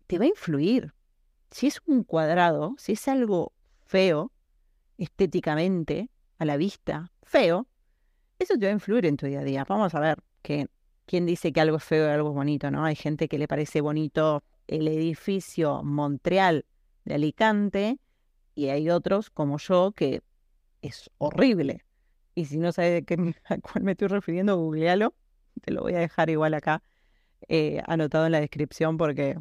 te 0.08 0.18
va 0.18 0.26
a 0.26 0.30
influir. 0.30 0.94
Si 1.52 1.68
es 1.68 1.82
un 1.86 2.04
cuadrado, 2.04 2.76
si 2.78 2.94
es 2.94 3.08
algo 3.08 3.54
feo, 3.86 4.32
estéticamente, 4.98 6.10
a 6.38 6.46
la 6.46 6.58
vista, 6.58 7.12
feo, 7.24 7.68
eso 8.42 8.58
te 8.58 8.66
va 8.66 8.72
a 8.72 8.74
influir 8.74 9.06
en 9.06 9.18
tu 9.18 9.26
día 9.26 9.42
a 9.42 9.44
día. 9.44 9.66
Vamos 9.68 9.94
a 9.96 10.00
ver 10.00 10.18
que 10.42 10.68
quién 11.06 11.26
dice 11.26 11.52
que 11.52 11.62
algo 11.62 11.78
es 11.78 11.84
feo 11.84 12.08
y 12.08 12.12
algo 12.12 12.30
es 12.30 12.36
bonito, 12.36 12.72
¿no? 12.72 12.86
Hay 12.86 12.96
gente 12.96 13.28
que 13.28 13.38
le 13.38 13.48
parece 13.48 13.82
bonito 13.82 14.44
el 14.68 14.88
edificio 14.88 15.84
Montreal 15.84 16.66
de 17.06 17.16
Alicante 17.16 18.00
y 18.56 18.70
hay 18.70 18.90
otros 18.90 19.30
como 19.30 19.58
yo 19.58 19.92
que 19.92 20.22
es 20.82 21.10
horrible. 21.18 21.86
Y 22.36 22.46
si 22.46 22.58
no 22.58 22.72
sabes 22.72 23.04
qué, 23.06 23.16
a 23.46 23.58
cuál 23.58 23.84
me 23.84 23.92
estoy 23.92 24.08
refiriendo, 24.08 24.58
googlealo 24.58 25.14
te 25.62 25.72
lo 25.72 25.82
voy 25.82 25.94
a 25.94 26.00
dejar 26.00 26.30
igual 26.30 26.54
acá 26.54 26.82
eh, 27.48 27.82
anotado 27.86 28.26
en 28.26 28.32
la 28.32 28.40
descripción 28.40 28.98
porque, 28.98 29.38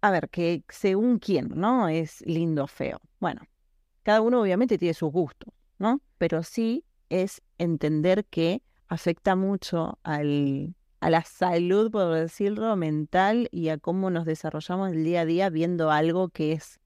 a 0.00 0.10
ver, 0.10 0.28
que 0.28 0.62
según 0.68 1.18
quién, 1.18 1.50
¿no? 1.54 1.88
Es 1.88 2.22
lindo 2.26 2.64
o 2.64 2.66
feo. 2.66 3.00
Bueno, 3.20 3.42
cada 4.02 4.20
uno 4.20 4.40
obviamente 4.40 4.78
tiene 4.78 4.94
su 4.94 5.08
gusto, 5.08 5.52
¿no? 5.78 6.00
Pero 6.18 6.42
sí 6.42 6.84
es 7.08 7.42
entender 7.58 8.24
que 8.26 8.62
afecta 8.88 9.36
mucho 9.36 9.98
al, 10.02 10.74
a 11.00 11.10
la 11.10 11.22
salud, 11.22 11.90
por 11.90 12.14
decirlo, 12.14 12.74
mental 12.76 13.48
y 13.50 13.68
a 13.68 13.78
cómo 13.78 14.10
nos 14.10 14.24
desarrollamos 14.24 14.92
el 14.92 15.04
día 15.04 15.22
a 15.22 15.26
día 15.26 15.50
viendo 15.50 15.90
algo 15.90 16.28
que 16.30 16.52
es 16.52 16.80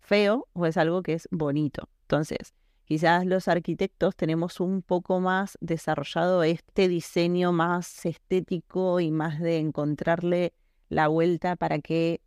feo 0.00 0.48
o 0.52 0.66
es 0.66 0.76
algo 0.76 1.02
que 1.02 1.14
es 1.14 1.28
bonito. 1.30 1.88
Entonces, 2.02 2.54
Quizás 2.90 3.24
los 3.24 3.46
arquitectos 3.46 4.16
tenemos 4.16 4.58
un 4.58 4.82
poco 4.82 5.20
más 5.20 5.56
desarrollado 5.60 6.42
este 6.42 6.88
diseño 6.88 7.52
más 7.52 8.04
estético 8.04 8.98
y 8.98 9.12
más 9.12 9.38
de 9.38 9.58
encontrarle 9.58 10.52
la 10.88 11.06
vuelta 11.06 11.54
para 11.54 11.78
que 11.78 12.20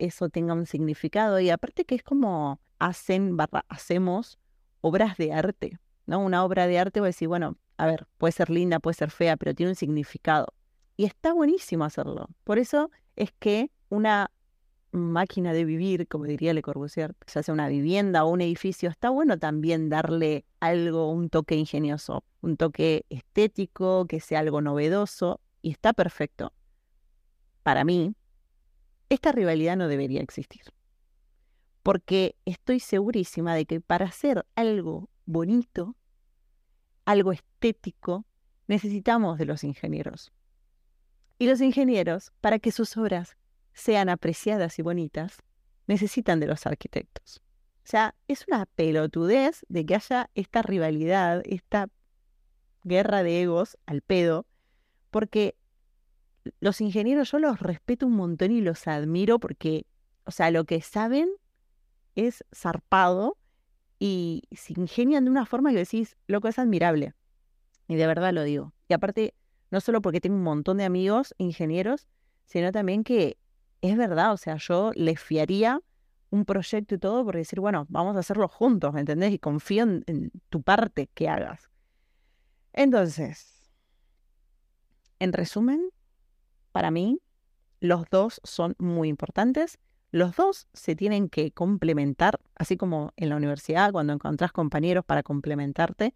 eso 0.00 0.28
tenga 0.28 0.54
un 0.54 0.66
significado. 0.66 1.38
Y 1.38 1.50
aparte 1.50 1.84
que 1.84 1.94
es 1.94 2.02
como 2.02 2.60
hacen, 2.80 3.36
hacemos 3.68 4.40
obras 4.80 5.16
de 5.18 5.32
arte, 5.32 5.78
¿no? 6.08 6.20
Una 6.20 6.42
obra 6.42 6.66
de 6.66 6.78
arte, 6.78 7.00
voy 7.00 7.08
a 7.08 7.10
decir, 7.10 7.28
bueno, 7.28 7.56
a 7.76 7.86
ver, 7.86 8.06
puede 8.16 8.32
ser 8.32 8.48
linda, 8.50 8.80
puede 8.80 8.94
ser 8.94 9.10
fea, 9.10 9.36
pero 9.36 9.54
tiene 9.54 9.70
un 9.72 9.76
significado. 9.76 10.48
Y 10.96 11.04
está 11.04 11.34
buenísimo 11.34 11.84
hacerlo. 11.84 12.28
Por 12.44 12.58
eso 12.58 12.90
es 13.14 13.30
que 13.38 13.70
una 13.90 14.30
máquina 14.90 15.52
de 15.52 15.66
vivir, 15.66 16.08
como 16.08 16.24
diría 16.24 16.54
Le 16.54 16.62
Corbusier, 16.62 17.14
ya 17.32 17.42
sea 17.42 17.52
una 17.52 17.68
vivienda 17.68 18.24
o 18.24 18.30
un 18.30 18.40
edificio, 18.40 18.88
está 18.88 19.10
bueno 19.10 19.38
también 19.38 19.90
darle 19.90 20.46
algo, 20.60 21.12
un 21.12 21.28
toque 21.28 21.56
ingenioso, 21.56 22.24
un 22.40 22.56
toque 22.56 23.04
estético, 23.10 24.06
que 24.06 24.20
sea 24.20 24.40
algo 24.40 24.62
novedoso, 24.62 25.40
y 25.60 25.70
está 25.70 25.92
perfecto. 25.92 26.54
Para 27.62 27.84
mí, 27.84 28.14
esta 29.10 29.30
rivalidad 29.30 29.76
no 29.76 29.88
debería 29.88 30.22
existir. 30.22 30.62
Porque 31.82 32.34
estoy 32.46 32.80
segurísima 32.80 33.54
de 33.54 33.66
que 33.66 33.82
para 33.82 34.06
hacer 34.06 34.46
algo 34.54 35.10
bonito, 35.28 35.94
algo 37.04 37.32
estético, 37.32 38.24
necesitamos 38.66 39.38
de 39.38 39.44
los 39.44 39.62
ingenieros. 39.62 40.32
Y 41.38 41.46
los 41.46 41.60
ingenieros, 41.60 42.32
para 42.40 42.58
que 42.58 42.72
sus 42.72 42.96
obras 42.96 43.36
sean 43.74 44.08
apreciadas 44.08 44.78
y 44.78 44.82
bonitas, 44.82 45.42
necesitan 45.86 46.40
de 46.40 46.46
los 46.46 46.66
arquitectos. 46.66 47.42
O 47.84 47.90
sea, 47.90 48.14
es 48.26 48.46
una 48.48 48.66
pelotudez 48.66 49.64
de 49.68 49.86
que 49.86 49.94
haya 49.94 50.30
esta 50.34 50.62
rivalidad, 50.62 51.42
esta 51.44 51.88
guerra 52.82 53.22
de 53.22 53.42
egos 53.42 53.78
al 53.86 54.02
pedo, 54.02 54.46
porque 55.10 55.56
los 56.60 56.80
ingenieros 56.80 57.30
yo 57.30 57.38
los 57.38 57.60
respeto 57.60 58.06
un 58.06 58.14
montón 58.14 58.50
y 58.50 58.60
los 58.60 58.86
admiro 58.86 59.38
porque, 59.38 59.86
o 60.24 60.30
sea, 60.30 60.50
lo 60.50 60.64
que 60.64 60.80
saben 60.80 61.30
es 62.14 62.44
zarpado 62.54 63.37
y 63.98 64.44
se 64.52 64.74
ingenian 64.78 65.24
de 65.24 65.30
una 65.30 65.46
forma 65.46 65.70
que 65.70 65.78
decís, 65.78 66.16
loco, 66.26 66.48
es 66.48 66.58
admirable. 66.58 67.14
Y 67.88 67.96
de 67.96 68.06
verdad 68.06 68.32
lo 68.32 68.42
digo. 68.44 68.72
Y 68.88 68.94
aparte, 68.94 69.34
no 69.70 69.80
solo 69.80 70.00
porque 70.00 70.20
tengo 70.20 70.36
un 70.36 70.42
montón 70.42 70.78
de 70.78 70.84
amigos 70.84 71.34
ingenieros, 71.38 72.06
sino 72.44 72.72
también 72.72 73.04
que 73.04 73.38
es 73.82 73.96
verdad, 73.96 74.32
o 74.32 74.36
sea, 74.36 74.56
yo 74.56 74.92
les 74.94 75.20
fiaría 75.20 75.80
un 76.30 76.44
proyecto 76.44 76.94
y 76.94 76.98
todo 76.98 77.24
por 77.24 77.36
decir, 77.36 77.60
bueno, 77.60 77.86
vamos 77.88 78.16
a 78.16 78.20
hacerlo 78.20 78.48
juntos, 78.48 78.92
¿me 78.92 79.00
entendés? 79.00 79.32
Y 79.32 79.38
confío 79.38 79.84
en, 79.84 80.30
tu 80.48 80.62
parte 80.62 81.08
que 81.14 81.28
hagas. 81.28 81.70
Entonces, 82.72 83.70
en 85.18 85.32
resumen, 85.32 85.90
para 86.72 86.90
mí, 86.90 87.20
los 87.80 88.04
dos 88.10 88.40
son 88.44 88.74
muy 88.78 89.08
importantes. 89.08 89.78
Los 90.10 90.36
dos 90.36 90.68
se 90.72 90.96
tienen 90.96 91.28
que 91.28 91.52
complementar, 91.52 92.40
así 92.54 92.76
como 92.76 93.12
en 93.16 93.28
la 93.28 93.36
universidad, 93.36 93.92
cuando 93.92 94.12
encontrás 94.14 94.52
compañeros 94.52 95.04
para 95.04 95.22
complementarte 95.22 96.14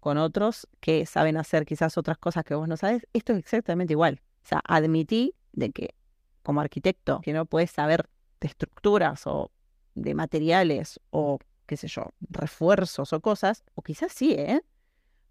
con 0.00 0.18
otros 0.18 0.68
que 0.80 1.04
saben 1.04 1.36
hacer 1.36 1.66
quizás 1.66 1.98
otras 1.98 2.16
cosas 2.16 2.44
que 2.44 2.54
vos 2.54 2.68
no 2.68 2.76
sabes, 2.76 3.06
esto 3.12 3.32
es 3.32 3.38
exactamente 3.40 3.92
igual. 3.92 4.22
O 4.44 4.48
sea, 4.48 4.62
admití 4.64 5.34
de 5.52 5.70
que 5.70 5.94
como 6.42 6.60
arquitecto, 6.60 7.20
que 7.22 7.32
no 7.32 7.44
puedes 7.44 7.72
saber 7.72 8.08
de 8.40 8.48
estructuras 8.48 9.26
o 9.26 9.50
de 9.94 10.14
materiales 10.14 11.00
o, 11.10 11.38
qué 11.66 11.76
sé 11.76 11.88
yo, 11.88 12.12
refuerzos 12.20 13.12
o 13.12 13.20
cosas, 13.20 13.64
o 13.74 13.82
quizás 13.82 14.12
sí, 14.12 14.32
¿eh? 14.32 14.62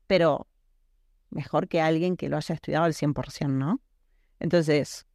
Pero 0.08 0.48
mejor 1.30 1.68
que 1.68 1.82
alguien 1.82 2.18
que 2.18 2.30
lo 2.30 2.38
haya 2.38 2.54
estudiado 2.54 2.86
al 2.86 2.94
100%, 2.94 3.48
¿no? 3.48 3.80
Entonces, 4.40 5.08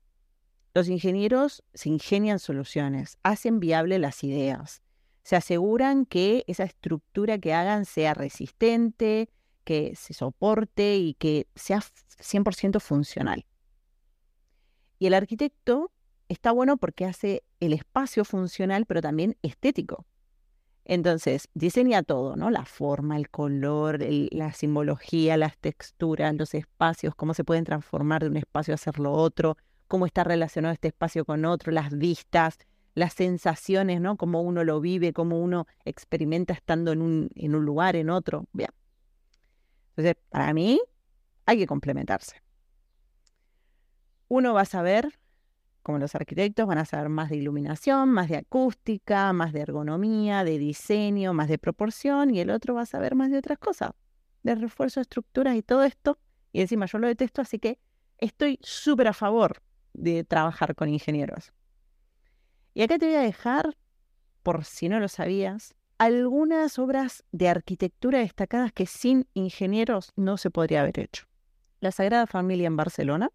los 0.75 0.89
ingenieros 0.89 1.63
se 1.75 1.89
ingenian 1.89 2.39
soluciones, 2.39 3.19
hacen 3.23 3.61
viable 3.61 3.99
las 3.99 4.23
ideas, 4.25 4.83
se 5.23 5.37
aseguran 5.37 6.07
que 6.07 6.45
esa 6.47 6.65
estructura 6.65 7.39
que 7.39 7.53
hagan 7.55 7.85
sea 7.85 8.15
resistente, 8.15 9.29
que 9.65 9.95
se 9.97 10.15
soporte 10.15 10.97
y 10.97 11.15
que 11.15 11.47
sea 11.55 11.79
100% 11.79 12.81
funcional. 12.81 13.45
Y 14.99 15.07
el 15.07 15.15
arquitecto 15.15 15.93
está 16.29 16.53
bueno 16.53 16.77
porque 16.77 17.05
hace 17.05 17.43
el 17.59 17.73
espacio 17.73 18.25
funcional, 18.25 18.87
pero 18.87 19.01
también 19.01 19.37
estético. 19.43 20.07
Entonces, 20.85 21.49
diseña 21.55 22.03
todo, 22.03 22.37
¿no? 22.37 22.51
La 22.51 22.65
forma, 22.65 23.17
el 23.17 23.31
color, 23.31 24.01
la 24.01 24.53
simbología, 24.53 25.37
las 25.37 25.57
texturas, 25.59 26.35
los 26.35 26.55
espacios, 26.55 27.15
cómo 27.15 27.35
se 27.35 27.45
pueden 27.45 27.65
transformar 27.65 28.23
de 28.23 28.31
un 28.31 28.37
espacio 28.37 28.75
a 28.75 28.77
hacerlo 28.77 29.13
otro, 29.13 29.57
cómo 29.91 30.07
está 30.07 30.23
relacionado 30.23 30.73
este 30.73 30.87
espacio 30.87 31.25
con 31.25 31.45
otro, 31.45 31.73
las 31.73 31.99
vistas, 31.99 32.59
las 32.95 33.13
sensaciones, 33.13 34.01
¿no? 34.01 34.17
Cómo 34.17 34.41
uno 34.41 34.63
lo 34.63 34.81
vive, 34.81 35.13
cómo 35.13 35.41
uno 35.41 35.67
experimenta 35.85 36.53
estando 36.55 36.93
en 36.93 37.03
un, 37.03 37.29
en 37.35 37.57
un 37.57 37.65
lugar, 37.65 37.97
en 37.97 38.09
otro. 38.09 38.47
Bien. 38.53 38.71
Entonces, 39.89 40.15
para 40.29 40.55
mí, 40.55 40.81
hay 41.45 41.59
que 41.59 41.67
complementarse. 41.67 42.41
Uno 44.29 44.55
va 44.55 44.61
a 44.61 44.65
saber, 44.65 45.19
como 45.83 45.99
los 45.99 46.15
arquitectos, 46.15 46.69
van 46.69 46.79
a 46.79 46.85
saber 46.85 47.09
más 47.09 47.29
de 47.29 47.39
iluminación, 47.39 48.11
más 48.11 48.29
de 48.29 48.37
acústica, 48.37 49.33
más 49.33 49.53
de 49.53 49.63
ergonomía, 49.63 50.45
de 50.45 50.57
diseño, 50.57 51.35
más 51.35 51.49
de 51.49 51.59
proporción, 51.59 52.33
y 52.33 52.39
el 52.39 52.51
otro 52.51 52.75
va 52.75 52.83
a 52.83 52.87
saber 52.87 53.17
más 53.17 53.33
de 53.33 53.39
otras 53.39 53.59
cosas, 53.59 53.91
de 54.45 54.55
refuerzo 54.55 55.01
de 55.01 55.03
estructuras 55.03 55.57
y 55.57 55.63
todo 55.63 55.83
esto. 55.83 56.17
Y 56.53 56.61
encima 56.61 56.87
yo 56.87 56.99
lo 56.99 57.09
detesto, 57.09 57.43
así 57.43 57.59
que 57.59 57.81
estoy 58.19 58.61
súper 58.63 59.09
a 59.09 59.13
favor 59.13 59.61
de 59.93 60.25
trabajar 60.25 60.75
con 60.75 60.89
ingenieros. 60.89 61.53
Y 62.75 62.83
acá 62.83 62.99
te 62.99 63.07
voy 63.07 63.17
a 63.17 63.21
dejar, 63.21 63.77
por 64.43 64.65
si 64.65 64.89
no 64.89 65.01
lo 65.01 65.09
sabías, 65.09 65.75
algunas 65.99 66.79
obras 66.79 67.25
de 67.33 67.49
arquitectura 67.49 68.21
destacadas 68.21 68.73
que 68.73 68.87
sin 68.87 69.27
ingenieros 69.35 70.13
no 70.17 70.37
se 70.37 70.51
podría 70.51 70.81
haber 70.81 70.99
hecho. 70.99 71.27
La 71.81 71.93
Sagrada 71.93 72.27
Familia 72.27 72.67
en 72.67 72.77
Barcelona, 72.77 73.31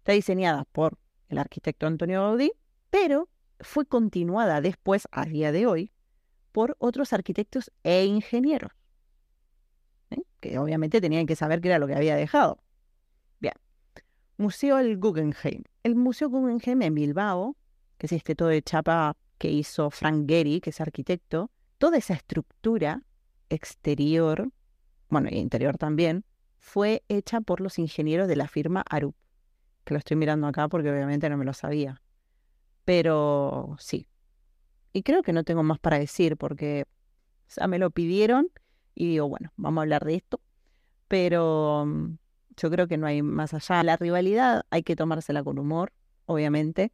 Está 0.00 0.12
diseñada 0.12 0.64
por 0.72 0.96
el 1.28 1.36
arquitecto 1.36 1.86
Antonio 1.86 2.22
Gaudí, 2.22 2.52
pero 2.88 3.28
fue 3.60 3.84
continuada 3.84 4.62
después, 4.62 5.06
a 5.12 5.26
día 5.26 5.52
de 5.52 5.66
hoy, 5.66 5.92
por 6.52 6.74
otros 6.78 7.12
arquitectos 7.12 7.70
e 7.84 8.06
ingenieros, 8.06 8.72
¿eh? 10.08 10.22
que 10.40 10.58
obviamente 10.58 11.02
tenían 11.02 11.26
que 11.26 11.36
saber 11.36 11.60
qué 11.60 11.68
era 11.68 11.78
lo 11.78 11.86
que 11.86 11.94
había 11.94 12.16
dejado. 12.16 12.62
Museo 14.40 14.76
del 14.76 14.98
Guggenheim. 14.98 15.62
El 15.82 15.94
Museo 15.94 16.28
Guggenheim 16.28 16.82
en 16.82 16.94
Bilbao, 16.94 17.56
que 17.98 18.06
es 18.06 18.12
este 18.12 18.34
todo 18.34 18.48
de 18.48 18.62
chapa 18.62 19.16
que 19.38 19.50
hizo 19.50 19.90
Frank 19.90 20.28
Gehry, 20.28 20.60
que 20.60 20.70
es 20.70 20.80
arquitecto, 20.80 21.50
toda 21.78 21.98
esa 21.98 22.14
estructura 22.14 23.02
exterior, 23.48 24.50
bueno, 25.08 25.28
y 25.30 25.36
interior 25.36 25.78
también, 25.78 26.24
fue 26.58 27.02
hecha 27.08 27.40
por 27.40 27.60
los 27.60 27.78
ingenieros 27.78 28.28
de 28.28 28.36
la 28.36 28.48
firma 28.48 28.82
Arup 28.88 29.14
que 29.84 29.94
lo 29.94 29.98
estoy 29.98 30.16
mirando 30.16 30.46
acá 30.46 30.68
porque 30.68 30.90
obviamente 30.90 31.28
no 31.28 31.36
me 31.36 31.44
lo 31.44 31.52
sabía. 31.52 32.00
Pero 32.84 33.76
sí. 33.78 34.06
Y 34.92 35.02
creo 35.02 35.22
que 35.22 35.32
no 35.32 35.44
tengo 35.44 35.62
más 35.62 35.78
para 35.78 35.98
decir 35.98 36.36
porque 36.36 36.84
o 37.60 37.68
me 37.68 37.78
lo 37.78 37.90
pidieron 37.90 38.48
y 38.94 39.08
digo, 39.08 39.28
bueno, 39.28 39.52
vamos 39.56 39.78
a 39.78 39.82
hablar 39.82 40.04
de 40.04 40.14
esto. 40.14 40.40
Pero 41.08 41.84
mm, 41.86 42.18
yo 42.60 42.70
creo 42.70 42.86
que 42.86 42.98
no 42.98 43.06
hay 43.06 43.22
más 43.22 43.54
allá. 43.54 43.82
La 43.82 43.96
rivalidad 43.96 44.64
hay 44.70 44.82
que 44.82 44.96
tomársela 44.96 45.42
con 45.42 45.58
humor, 45.58 45.92
obviamente. 46.26 46.92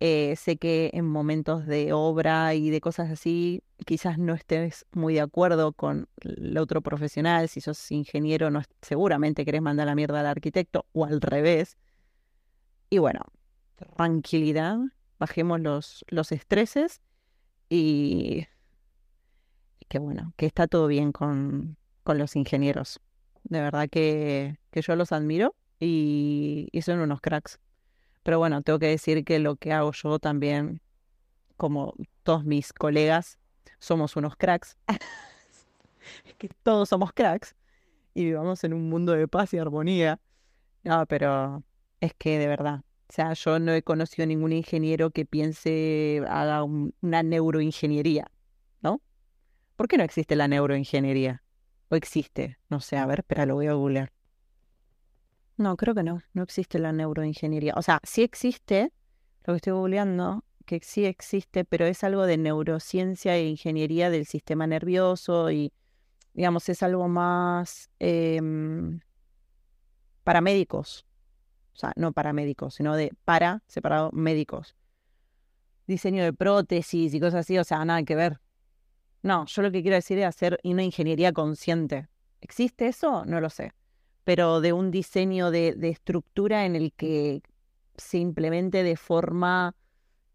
Eh, 0.00 0.36
sé 0.36 0.56
que 0.58 0.90
en 0.92 1.06
momentos 1.06 1.66
de 1.66 1.92
obra 1.92 2.54
y 2.54 2.70
de 2.70 2.80
cosas 2.80 3.10
así, 3.10 3.62
quizás 3.86 4.18
no 4.18 4.34
estés 4.34 4.84
muy 4.92 5.14
de 5.14 5.22
acuerdo 5.22 5.72
con 5.72 6.08
el 6.20 6.56
otro 6.58 6.82
profesional. 6.82 7.48
Si 7.48 7.60
sos 7.60 7.90
ingeniero, 7.90 8.50
no, 8.50 8.62
seguramente 8.82 9.44
querés 9.44 9.62
mandar 9.62 9.86
la 9.86 9.94
mierda 9.94 10.20
al 10.20 10.26
arquitecto 10.26 10.86
o 10.92 11.04
al 11.04 11.20
revés. 11.20 11.76
Y 12.90 12.98
bueno, 12.98 13.20
tranquilidad, 13.96 14.78
bajemos 15.18 15.60
los, 15.60 16.32
estreses 16.32 17.00
y 17.68 18.46
que 19.88 19.98
bueno, 19.98 20.32
que 20.36 20.46
está 20.46 20.66
todo 20.66 20.86
bien 20.86 21.12
con 21.12 21.76
los 22.04 22.36
ingenieros. 22.36 23.00
De 23.48 23.60
verdad 23.60 23.88
que, 23.88 24.58
que 24.70 24.82
yo 24.82 24.96
los 24.96 25.12
admiro 25.12 25.54
y, 25.78 26.68
y, 26.72 26.82
son 26.82 26.98
unos 26.98 27.20
cracks. 27.20 27.60
Pero 28.22 28.38
bueno, 28.38 28.62
tengo 28.62 28.78
que 28.78 28.86
decir 28.86 29.24
que 29.24 29.38
lo 29.38 29.56
que 29.56 29.72
hago 29.72 29.92
yo 29.92 30.18
también, 30.18 30.80
como 31.56 31.94
todos 32.24 32.44
mis 32.44 32.72
colegas, 32.72 33.38
somos 33.78 34.16
unos 34.16 34.36
cracks. 34.36 34.76
es 36.24 36.34
que 36.34 36.48
todos 36.62 36.88
somos 36.88 37.12
cracks 37.12 37.54
y 38.14 38.24
vivamos 38.24 38.64
en 38.64 38.74
un 38.74 38.88
mundo 38.88 39.12
de 39.12 39.28
paz 39.28 39.54
y 39.54 39.58
armonía. 39.58 40.20
No, 40.82 41.06
pero 41.06 41.62
es 42.00 42.14
que 42.14 42.38
de 42.38 42.48
verdad, 42.48 42.80
o 43.08 43.12
sea, 43.12 43.32
yo 43.34 43.58
no 43.60 43.72
he 43.72 43.82
conocido 43.82 44.26
ningún 44.26 44.52
ingeniero 44.52 45.10
que 45.10 45.24
piense, 45.24 46.22
haga 46.28 46.64
una 46.64 47.22
neuroingeniería, 47.22 48.30
¿no? 48.80 49.00
¿Por 49.76 49.86
qué 49.86 49.98
no 49.98 50.04
existe 50.04 50.34
la 50.34 50.48
neuroingeniería? 50.48 51.42
¿O 51.88 51.96
existe? 51.96 52.58
No 52.68 52.80
sé, 52.80 52.96
a 52.96 53.06
ver, 53.06 53.20
espera, 53.20 53.46
lo 53.46 53.54
voy 53.54 53.66
a 53.66 53.74
googlear. 53.74 54.12
No, 55.56 55.76
creo 55.76 55.94
que 55.94 56.02
no, 56.02 56.22
no 56.34 56.42
existe 56.42 56.78
la 56.78 56.92
neuroingeniería. 56.92 57.74
O 57.76 57.82
sea, 57.82 58.00
sí 58.02 58.22
existe, 58.22 58.92
lo 59.44 59.54
que 59.54 59.56
estoy 59.56 59.72
googleando, 59.72 60.44
que 60.66 60.80
sí 60.82 61.06
existe, 61.06 61.64
pero 61.64 61.86
es 61.86 62.04
algo 62.04 62.26
de 62.26 62.36
neurociencia 62.36 63.36
e 63.36 63.48
ingeniería 63.48 64.10
del 64.10 64.26
sistema 64.26 64.66
nervioso 64.66 65.50
y, 65.50 65.72
digamos, 66.34 66.68
es 66.68 66.82
algo 66.82 67.08
más 67.08 67.88
eh, 68.00 68.40
para 70.24 70.40
médicos, 70.40 71.06
o 71.72 71.78
sea, 71.78 71.92
no 71.94 72.12
para 72.12 72.32
médicos, 72.32 72.74
sino 72.74 72.96
de 72.96 73.12
para 73.24 73.62
separado 73.68 74.10
médicos. 74.12 74.74
Diseño 75.86 76.24
de 76.24 76.32
prótesis 76.32 77.14
y 77.14 77.20
cosas 77.20 77.40
así, 77.40 77.56
o 77.58 77.64
sea, 77.64 77.84
nada 77.84 78.02
que 78.02 78.16
ver. 78.16 78.40
No, 79.26 79.44
yo 79.46 79.62
lo 79.62 79.72
que 79.72 79.82
quiero 79.82 79.96
decir 79.96 80.20
es 80.20 80.24
hacer 80.24 80.60
una 80.62 80.84
ingeniería 80.84 81.32
consciente. 81.32 82.06
¿Existe 82.40 82.86
eso? 82.86 83.24
No 83.24 83.40
lo 83.40 83.50
sé. 83.50 83.72
Pero 84.22 84.60
de 84.60 84.72
un 84.72 84.92
diseño 84.92 85.50
de, 85.50 85.76
estructura 85.82 86.64
en 86.64 86.76
el 86.76 86.92
que 86.92 87.42
se 87.96 88.18
implemente 88.18 88.84
de 88.84 88.96
forma 88.96 89.74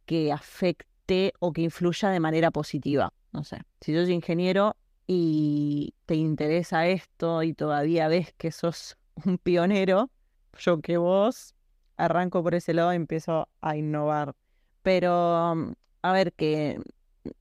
que 0.06 0.34
afecte 0.34 1.32
o 1.40 1.54
que 1.54 1.62
influya 1.62 2.10
de 2.10 2.20
manera 2.20 2.52
positiva. 2.52 3.14
No 3.32 3.46
sé. 3.46 3.62
Si 3.80 3.96
sos 3.96 4.10
ingeniero 4.10 4.76
y 5.08 5.94
te 6.06 6.16
interesa 6.16 6.86
esto 6.88 7.44
y 7.44 7.54
todavía 7.54 8.10
ves 8.10 8.34
que 8.34 8.52
sos 8.52 8.98
un 9.26 9.38
pionero, 9.38 10.10
yo 10.60 10.82
que 10.82 10.98
vos 10.98 11.56
arranco 11.96 12.44
por 12.44 12.56
ese 12.56 12.74
lado 12.74 12.92
y 12.92 12.98
empiezo 12.98 13.48
a 13.62 13.78
innovar. 13.78 14.36
Pero, 14.82 15.56
mm, 15.56 15.74
a 16.02 16.12
ver, 16.12 16.34
que 16.34 16.78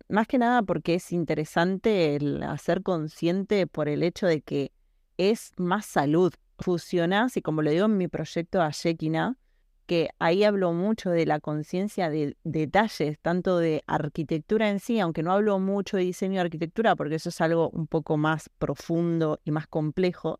más 0.09 0.27
que 0.27 0.39
nada 0.39 0.63
porque 0.63 0.95
es 0.95 1.13
interesante 1.13 2.17
el 2.17 2.43
hacer 2.43 2.83
consciente 2.83 3.67
por 3.67 3.89
el 3.89 4.03
hecho 4.03 4.27
de 4.27 4.43
que 4.43 4.73
es 5.17 5.53
más 5.57 5.87
salud. 5.87 6.33
Fusionás, 6.59 7.39
y 7.39 7.43
como 7.43 7.63
le 7.63 7.71
digo 7.71 7.87
en 7.87 7.97
mi 7.97 8.07
proyecto 8.07 8.61
a 8.61 8.71
Shekina, 8.71 9.39
que 9.87 10.11
ahí 10.19 10.45
hablo 10.45 10.73
mucho 10.73 11.11
de 11.11 11.25
la 11.27 11.41
conciencia 11.41 12.11
de 12.11 12.37
detalles, 12.45 13.19
tanto 13.19 13.59
de 13.59 13.83
arquitectura 13.87 14.69
en 14.69 14.79
sí, 14.79 15.01
aunque 15.01 15.23
no 15.23 15.33
hablo 15.33 15.59
mucho 15.59 15.97
de 15.97 16.05
diseño 16.05 16.35
de 16.35 16.43
arquitectura, 16.43 16.95
porque 16.97 17.17
eso 17.17 17.31
es 17.31 17.41
algo 17.41 17.71
un 17.71 17.87
poco 17.87 18.17
más 18.19 18.51
profundo 18.59 19.41
y 19.43 19.51
más 19.51 19.67
complejo, 19.67 20.39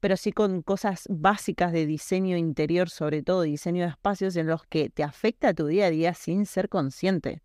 pero 0.00 0.16
sí 0.16 0.32
con 0.32 0.62
cosas 0.62 1.06
básicas 1.08 1.72
de 1.72 1.86
diseño 1.86 2.36
interior, 2.36 2.90
sobre 2.90 3.22
todo 3.22 3.42
diseño 3.42 3.84
de 3.84 3.90
espacios 3.90 4.36
en 4.36 4.46
los 4.46 4.64
que 4.64 4.90
te 4.90 5.02
afecta 5.02 5.54
tu 5.54 5.66
día 5.66 5.86
a 5.86 5.90
día 5.90 6.14
sin 6.14 6.46
ser 6.46 6.68
consciente. 6.68 7.42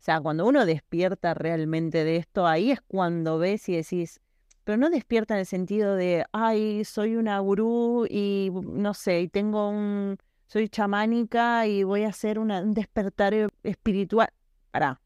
O 0.00 0.02
sea, 0.02 0.18
cuando 0.18 0.46
uno 0.46 0.64
despierta 0.64 1.34
realmente 1.34 2.04
de 2.04 2.16
esto, 2.16 2.46
ahí 2.46 2.70
es 2.70 2.80
cuando 2.80 3.38
ves 3.38 3.68
y 3.68 3.76
decís, 3.76 4.18
pero 4.64 4.78
no 4.78 4.88
despierta 4.88 5.34
en 5.34 5.40
el 5.40 5.46
sentido 5.46 5.94
de, 5.94 6.24
ay, 6.32 6.86
soy 6.86 7.16
una 7.16 7.38
gurú 7.40 8.06
y 8.08 8.50
no 8.50 8.94
sé, 8.94 9.20
y 9.20 9.28
tengo 9.28 9.68
un, 9.68 10.16
soy 10.46 10.70
chamánica 10.70 11.66
y 11.66 11.84
voy 11.84 12.04
a 12.04 12.08
hacer 12.08 12.38
un 12.38 12.72
despertar 12.72 13.34
e, 13.34 13.48
espiritual. 13.62 14.30
Para. 14.70 14.92
O 14.92 14.98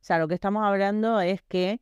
sea, 0.00 0.18
lo 0.18 0.26
que 0.26 0.34
estamos 0.34 0.64
hablando 0.64 1.20
es 1.20 1.40
que 1.42 1.80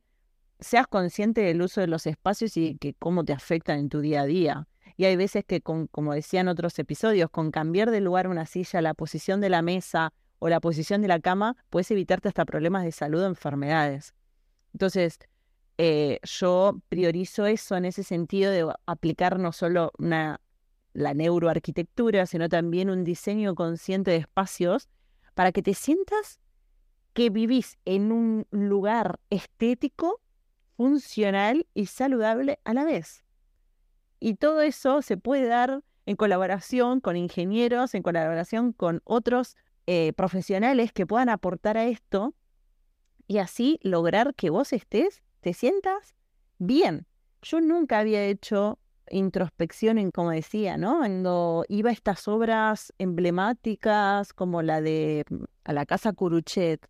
seas 0.59 0.85
consciente 0.85 1.41
del 1.41 1.63
uso 1.63 1.81
de 1.81 1.87
los 1.87 2.05
espacios 2.05 2.55
y 2.57 2.77
que 2.77 2.93
cómo 2.93 3.25
te 3.25 3.33
afectan 3.33 3.79
en 3.79 3.89
tu 3.89 4.01
día 4.01 4.21
a 4.21 4.25
día. 4.25 4.67
Y 4.97 5.05
hay 5.05 5.15
veces 5.15 5.43
que, 5.45 5.61
con, 5.61 5.87
como 5.87 6.13
decía 6.13 6.41
en 6.41 6.47
otros 6.47 6.77
episodios, 6.77 7.31
con 7.31 7.49
cambiar 7.49 7.89
de 7.89 8.01
lugar 8.01 8.27
una 8.27 8.45
silla, 8.45 8.83
la 8.83 8.93
posición 8.93 9.41
de 9.41 9.49
la 9.49 9.63
mesa 9.63 10.13
o 10.43 10.49
la 10.49 10.59
posición 10.59 11.03
de 11.03 11.07
la 11.07 11.19
cama, 11.19 11.55
puedes 11.69 11.91
evitarte 11.91 12.27
hasta 12.27 12.45
problemas 12.45 12.83
de 12.83 12.91
salud 12.91 13.21
o 13.21 13.27
enfermedades. 13.27 14.15
Entonces, 14.73 15.19
eh, 15.77 16.19
yo 16.23 16.81
priorizo 16.89 17.45
eso 17.45 17.75
en 17.75 17.85
ese 17.85 18.01
sentido 18.01 18.51
de 18.51 18.73
aplicar 18.87 19.37
no 19.37 19.51
solo 19.51 19.91
la 19.99 21.13
neuroarquitectura, 21.13 22.25
sino 22.25 22.49
también 22.49 22.89
un 22.89 23.03
diseño 23.03 23.53
consciente 23.53 24.09
de 24.09 24.17
espacios 24.17 24.89
para 25.35 25.51
que 25.51 25.61
te 25.61 25.75
sientas 25.75 26.39
que 27.13 27.29
vivís 27.29 27.77
en 27.85 28.11
un 28.11 28.47
lugar 28.49 29.19
estético, 29.29 30.21
funcional 30.75 31.67
y 31.75 31.85
saludable 31.85 32.57
a 32.63 32.73
la 32.73 32.83
vez. 32.83 33.23
Y 34.19 34.35
todo 34.35 34.61
eso 34.61 35.03
se 35.03 35.17
puede 35.17 35.45
dar 35.45 35.83
en 36.07 36.15
colaboración 36.15 36.99
con 36.99 37.15
ingenieros, 37.15 37.93
en 37.93 38.01
colaboración 38.01 38.73
con 38.73 39.01
otros 39.03 39.55
eh, 39.93 40.13
profesionales 40.13 40.93
que 40.93 41.05
puedan 41.05 41.27
aportar 41.27 41.77
a 41.77 41.85
esto 41.85 42.33
y 43.27 43.39
así 43.39 43.77
lograr 43.83 44.33
que 44.35 44.49
vos 44.49 44.71
estés 44.71 45.21
te 45.41 45.53
sientas 45.53 46.15
bien. 46.59 47.07
Yo 47.41 47.59
nunca 47.59 47.99
había 47.99 48.23
hecho 48.23 48.79
introspección 49.09 49.97
en, 49.97 50.11
como 50.11 50.31
decía, 50.31 50.77
¿no? 50.77 50.99
Cuando 50.99 51.65
iba 51.67 51.89
a 51.89 51.93
estas 51.93 52.29
obras 52.29 52.93
emblemáticas 52.99 54.31
como 54.31 54.61
la 54.61 54.79
de 54.79 55.25
mm, 55.29 55.43
a 55.65 55.73
la 55.73 55.85
Casa 55.85 56.13
Curuchet 56.13 56.87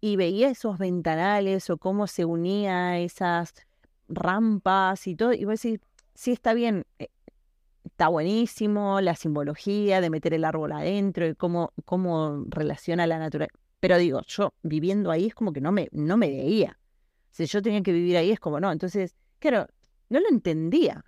y 0.00 0.16
veía 0.16 0.50
esos 0.50 0.76
ventanales 0.76 1.70
o 1.70 1.78
cómo 1.78 2.08
se 2.08 2.24
unía 2.24 2.98
esas 2.98 3.54
rampas 4.08 5.06
y 5.06 5.14
todo, 5.14 5.34
y 5.34 5.44
voy 5.44 5.52
a 5.52 5.60
decir, 5.60 5.80
sí 6.16 6.32
está 6.32 6.52
bien, 6.52 6.84
eh, 6.98 7.10
está 8.00 8.08
buenísimo 8.08 8.98
la 9.02 9.14
simbología 9.14 10.00
de 10.00 10.08
meter 10.08 10.32
el 10.32 10.46
árbol 10.46 10.72
adentro 10.72 11.28
y 11.28 11.34
cómo, 11.34 11.74
cómo 11.84 12.44
relaciona 12.48 13.06
la 13.06 13.18
naturaleza. 13.18 13.54
Pero 13.78 13.98
digo, 13.98 14.22
yo 14.26 14.54
viviendo 14.62 15.10
ahí 15.10 15.26
es 15.26 15.34
como 15.34 15.52
que 15.52 15.60
no 15.60 15.70
me, 15.70 15.86
no 15.92 16.16
me 16.16 16.30
veía. 16.30 16.78
Si 17.30 17.44
yo 17.44 17.60
tenía 17.60 17.82
que 17.82 17.92
vivir 17.92 18.16
ahí 18.16 18.30
es 18.30 18.40
como 18.40 18.58
no. 18.58 18.72
Entonces, 18.72 19.16
claro, 19.38 19.66
no 20.08 20.18
lo 20.18 20.30
entendía. 20.30 21.04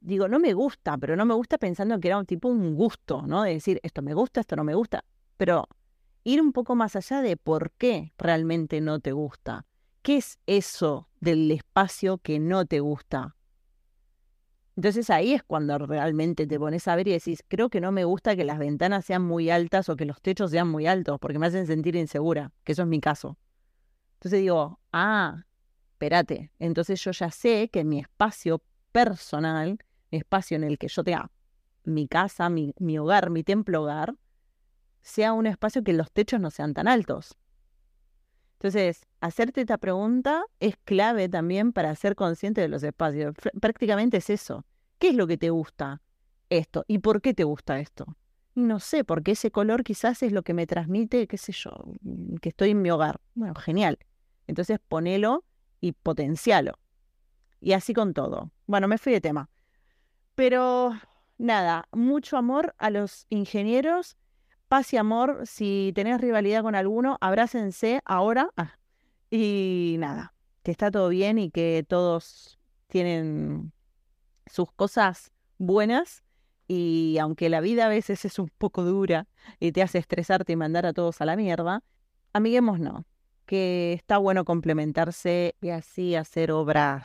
Digo, 0.00 0.26
no 0.26 0.38
me 0.38 0.54
gusta, 0.54 0.96
pero 0.96 1.16
no 1.16 1.26
me 1.26 1.34
gusta 1.34 1.58
pensando 1.58 2.00
que 2.00 2.08
era 2.08 2.16
un 2.16 2.24
tipo 2.24 2.48
un 2.48 2.76
gusto, 2.76 3.26
¿no? 3.26 3.42
De 3.42 3.52
decir, 3.52 3.78
esto 3.82 4.00
me 4.00 4.14
gusta, 4.14 4.40
esto 4.40 4.56
no 4.56 4.64
me 4.64 4.74
gusta. 4.74 5.04
Pero 5.36 5.68
ir 6.24 6.40
un 6.40 6.54
poco 6.54 6.74
más 6.74 6.96
allá 6.96 7.20
de 7.20 7.36
por 7.36 7.72
qué 7.72 8.14
realmente 8.16 8.80
no 8.80 9.00
te 9.00 9.12
gusta. 9.12 9.66
¿Qué 10.00 10.16
es 10.16 10.38
eso 10.46 11.10
del 11.20 11.50
espacio 11.50 12.16
que 12.16 12.38
no 12.38 12.64
te 12.64 12.80
gusta? 12.80 13.36
Entonces 14.76 15.10
ahí 15.10 15.34
es 15.34 15.42
cuando 15.42 15.76
realmente 15.78 16.46
te 16.46 16.58
pones 16.58 16.88
a 16.88 16.96
ver 16.96 17.08
y 17.08 17.12
decís, 17.12 17.44
creo 17.46 17.68
que 17.68 17.80
no 17.80 17.92
me 17.92 18.04
gusta 18.04 18.36
que 18.36 18.44
las 18.44 18.58
ventanas 18.58 19.04
sean 19.04 19.22
muy 19.22 19.50
altas 19.50 19.88
o 19.88 19.96
que 19.96 20.06
los 20.06 20.22
techos 20.22 20.50
sean 20.50 20.68
muy 20.68 20.86
altos, 20.86 21.18
porque 21.20 21.38
me 21.38 21.46
hacen 21.46 21.66
sentir 21.66 21.94
insegura, 21.94 22.52
que 22.64 22.72
eso 22.72 22.82
es 22.82 22.88
mi 22.88 23.00
caso. 23.00 23.36
Entonces 24.14 24.40
digo, 24.40 24.80
ah, 24.92 25.44
espérate, 25.92 26.50
entonces 26.58 27.02
yo 27.04 27.10
ya 27.10 27.30
sé 27.30 27.68
que 27.70 27.84
mi 27.84 28.00
espacio 28.00 28.62
personal, 28.92 29.78
mi 30.10 30.18
espacio 30.18 30.56
en 30.56 30.64
el 30.64 30.78
que 30.78 30.88
yo 30.88 31.04
tenga 31.04 31.30
mi 31.84 32.08
casa, 32.08 32.48
mi, 32.48 32.74
mi 32.78 32.98
hogar, 32.98 33.30
mi 33.30 33.42
templo 33.42 33.82
hogar, 33.82 34.14
sea 35.02 35.32
un 35.32 35.46
espacio 35.46 35.82
que 35.82 35.92
los 35.92 36.10
techos 36.12 36.40
no 36.40 36.50
sean 36.50 36.74
tan 36.74 36.88
altos. 36.88 37.36
Entonces, 38.62 39.08
hacerte 39.20 39.62
esta 39.62 39.76
pregunta 39.76 40.44
es 40.60 40.76
clave 40.84 41.28
también 41.28 41.72
para 41.72 41.92
ser 41.96 42.14
consciente 42.14 42.60
de 42.60 42.68
los 42.68 42.84
espacios. 42.84 43.34
Prácticamente 43.60 44.18
es 44.18 44.30
eso. 44.30 44.64
¿Qué 45.00 45.08
es 45.08 45.16
lo 45.16 45.26
que 45.26 45.36
te 45.36 45.50
gusta 45.50 46.00
esto? 46.48 46.84
¿Y 46.86 46.98
por 46.98 47.20
qué 47.20 47.34
te 47.34 47.42
gusta 47.42 47.80
esto? 47.80 48.16
No 48.54 48.78
sé, 48.78 49.02
porque 49.02 49.32
ese 49.32 49.50
color 49.50 49.82
quizás 49.82 50.22
es 50.22 50.30
lo 50.30 50.44
que 50.44 50.54
me 50.54 50.68
transmite, 50.68 51.26
qué 51.26 51.38
sé 51.38 51.50
yo, 51.50 51.72
que 52.40 52.50
estoy 52.50 52.70
en 52.70 52.82
mi 52.82 52.90
hogar. 52.92 53.20
Bueno, 53.34 53.56
genial. 53.56 53.98
Entonces 54.46 54.78
ponelo 54.86 55.44
y 55.80 55.90
potencialo. 55.90 56.78
Y 57.60 57.72
así 57.72 57.92
con 57.94 58.14
todo. 58.14 58.52
Bueno, 58.66 58.86
me 58.86 58.98
fui 58.98 59.12
de 59.12 59.20
tema. 59.20 59.50
Pero 60.36 60.92
nada, 61.36 61.88
mucho 61.90 62.36
amor 62.36 62.76
a 62.78 62.90
los 62.90 63.26
ingenieros. 63.28 64.16
Paz 64.72 64.90
y 64.94 64.96
amor. 64.96 65.42
Si 65.44 65.92
tenés 65.94 66.18
rivalidad 66.18 66.62
con 66.62 66.74
alguno, 66.74 67.18
abrácense 67.20 68.00
ahora. 68.06 68.54
Ah, 68.56 68.78
y 69.30 69.96
nada, 69.98 70.32
que 70.62 70.70
está 70.70 70.90
todo 70.90 71.10
bien 71.10 71.38
y 71.38 71.50
que 71.50 71.84
todos 71.86 72.58
tienen 72.86 73.74
sus 74.46 74.72
cosas 74.72 75.30
buenas. 75.58 76.24
Y 76.68 77.18
aunque 77.20 77.50
la 77.50 77.60
vida 77.60 77.84
a 77.84 77.90
veces 77.90 78.24
es 78.24 78.38
un 78.38 78.48
poco 78.48 78.82
dura 78.82 79.28
y 79.60 79.72
te 79.72 79.82
hace 79.82 79.98
estresarte 79.98 80.54
y 80.54 80.56
mandar 80.56 80.86
a 80.86 80.94
todos 80.94 81.20
a 81.20 81.26
la 81.26 81.36
mierda, 81.36 81.82
amiguemos 82.32 82.80
no 82.80 83.04
que 83.44 83.92
está 83.92 84.16
bueno 84.16 84.46
complementarse 84.46 85.54
y 85.60 85.68
así 85.68 86.14
hacer 86.14 86.50
obras 86.50 87.04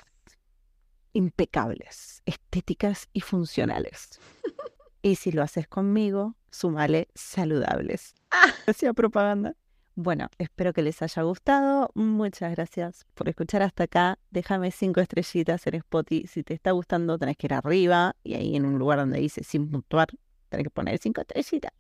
impecables, 1.12 2.22
estéticas 2.26 3.10
y 3.12 3.20
funcionales. 3.20 4.22
y 5.02 5.16
si 5.16 5.34
lo 5.34 5.44
haces 5.44 5.68
conmigo, 5.68 6.38
sumale 6.58 7.08
saludables. 7.14 8.16
Hacía 8.68 8.94
propaganda. 8.94 9.56
Bueno, 9.96 10.30
espero 10.38 10.74
que 10.74 10.84
les 10.84 11.02
haya 11.02 11.24
gustado. 11.24 11.90
Muchas 11.96 12.52
gracias 12.52 13.06
por 13.16 13.30
escuchar 13.30 13.64
hasta 13.64 13.86
acá. 13.86 14.20
Déjame 14.30 14.72
cinco 14.72 15.02
estrellitas 15.02 15.66
en 15.66 15.76
Spotify. 15.76 16.28
Si 16.28 16.44
te 16.44 16.54
está 16.54 16.72
gustando, 16.72 17.18
tenés 17.18 17.36
que 17.38 17.48
ir 17.48 17.54
arriba 17.54 18.16
y 18.24 18.36
ahí 18.36 18.56
en 18.56 18.66
un 18.66 18.78
lugar 18.78 19.00
donde 19.00 19.20
dice 19.20 19.44
sin 19.44 19.72
puntuar, 19.72 20.10
tenés 20.50 20.66
que 20.66 20.70
poner 20.70 21.00
cinco 21.00 21.22
estrellitas. 21.22 21.72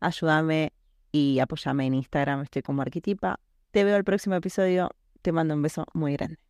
Ayúdame 0.00 0.72
y 1.12 1.40
apóyame 1.40 1.86
en 1.86 1.94
Instagram. 1.94 2.42
Estoy 2.42 2.62
como 2.62 2.82
Arquetipa. 2.82 3.40
Te 3.70 3.84
veo 3.84 3.96
el 3.96 4.04
próximo 4.04 4.34
episodio. 4.34 4.90
Te 5.20 5.32
mando 5.32 5.54
un 5.54 5.62
beso 5.62 5.84
muy 5.92 6.14
grande. 6.14 6.47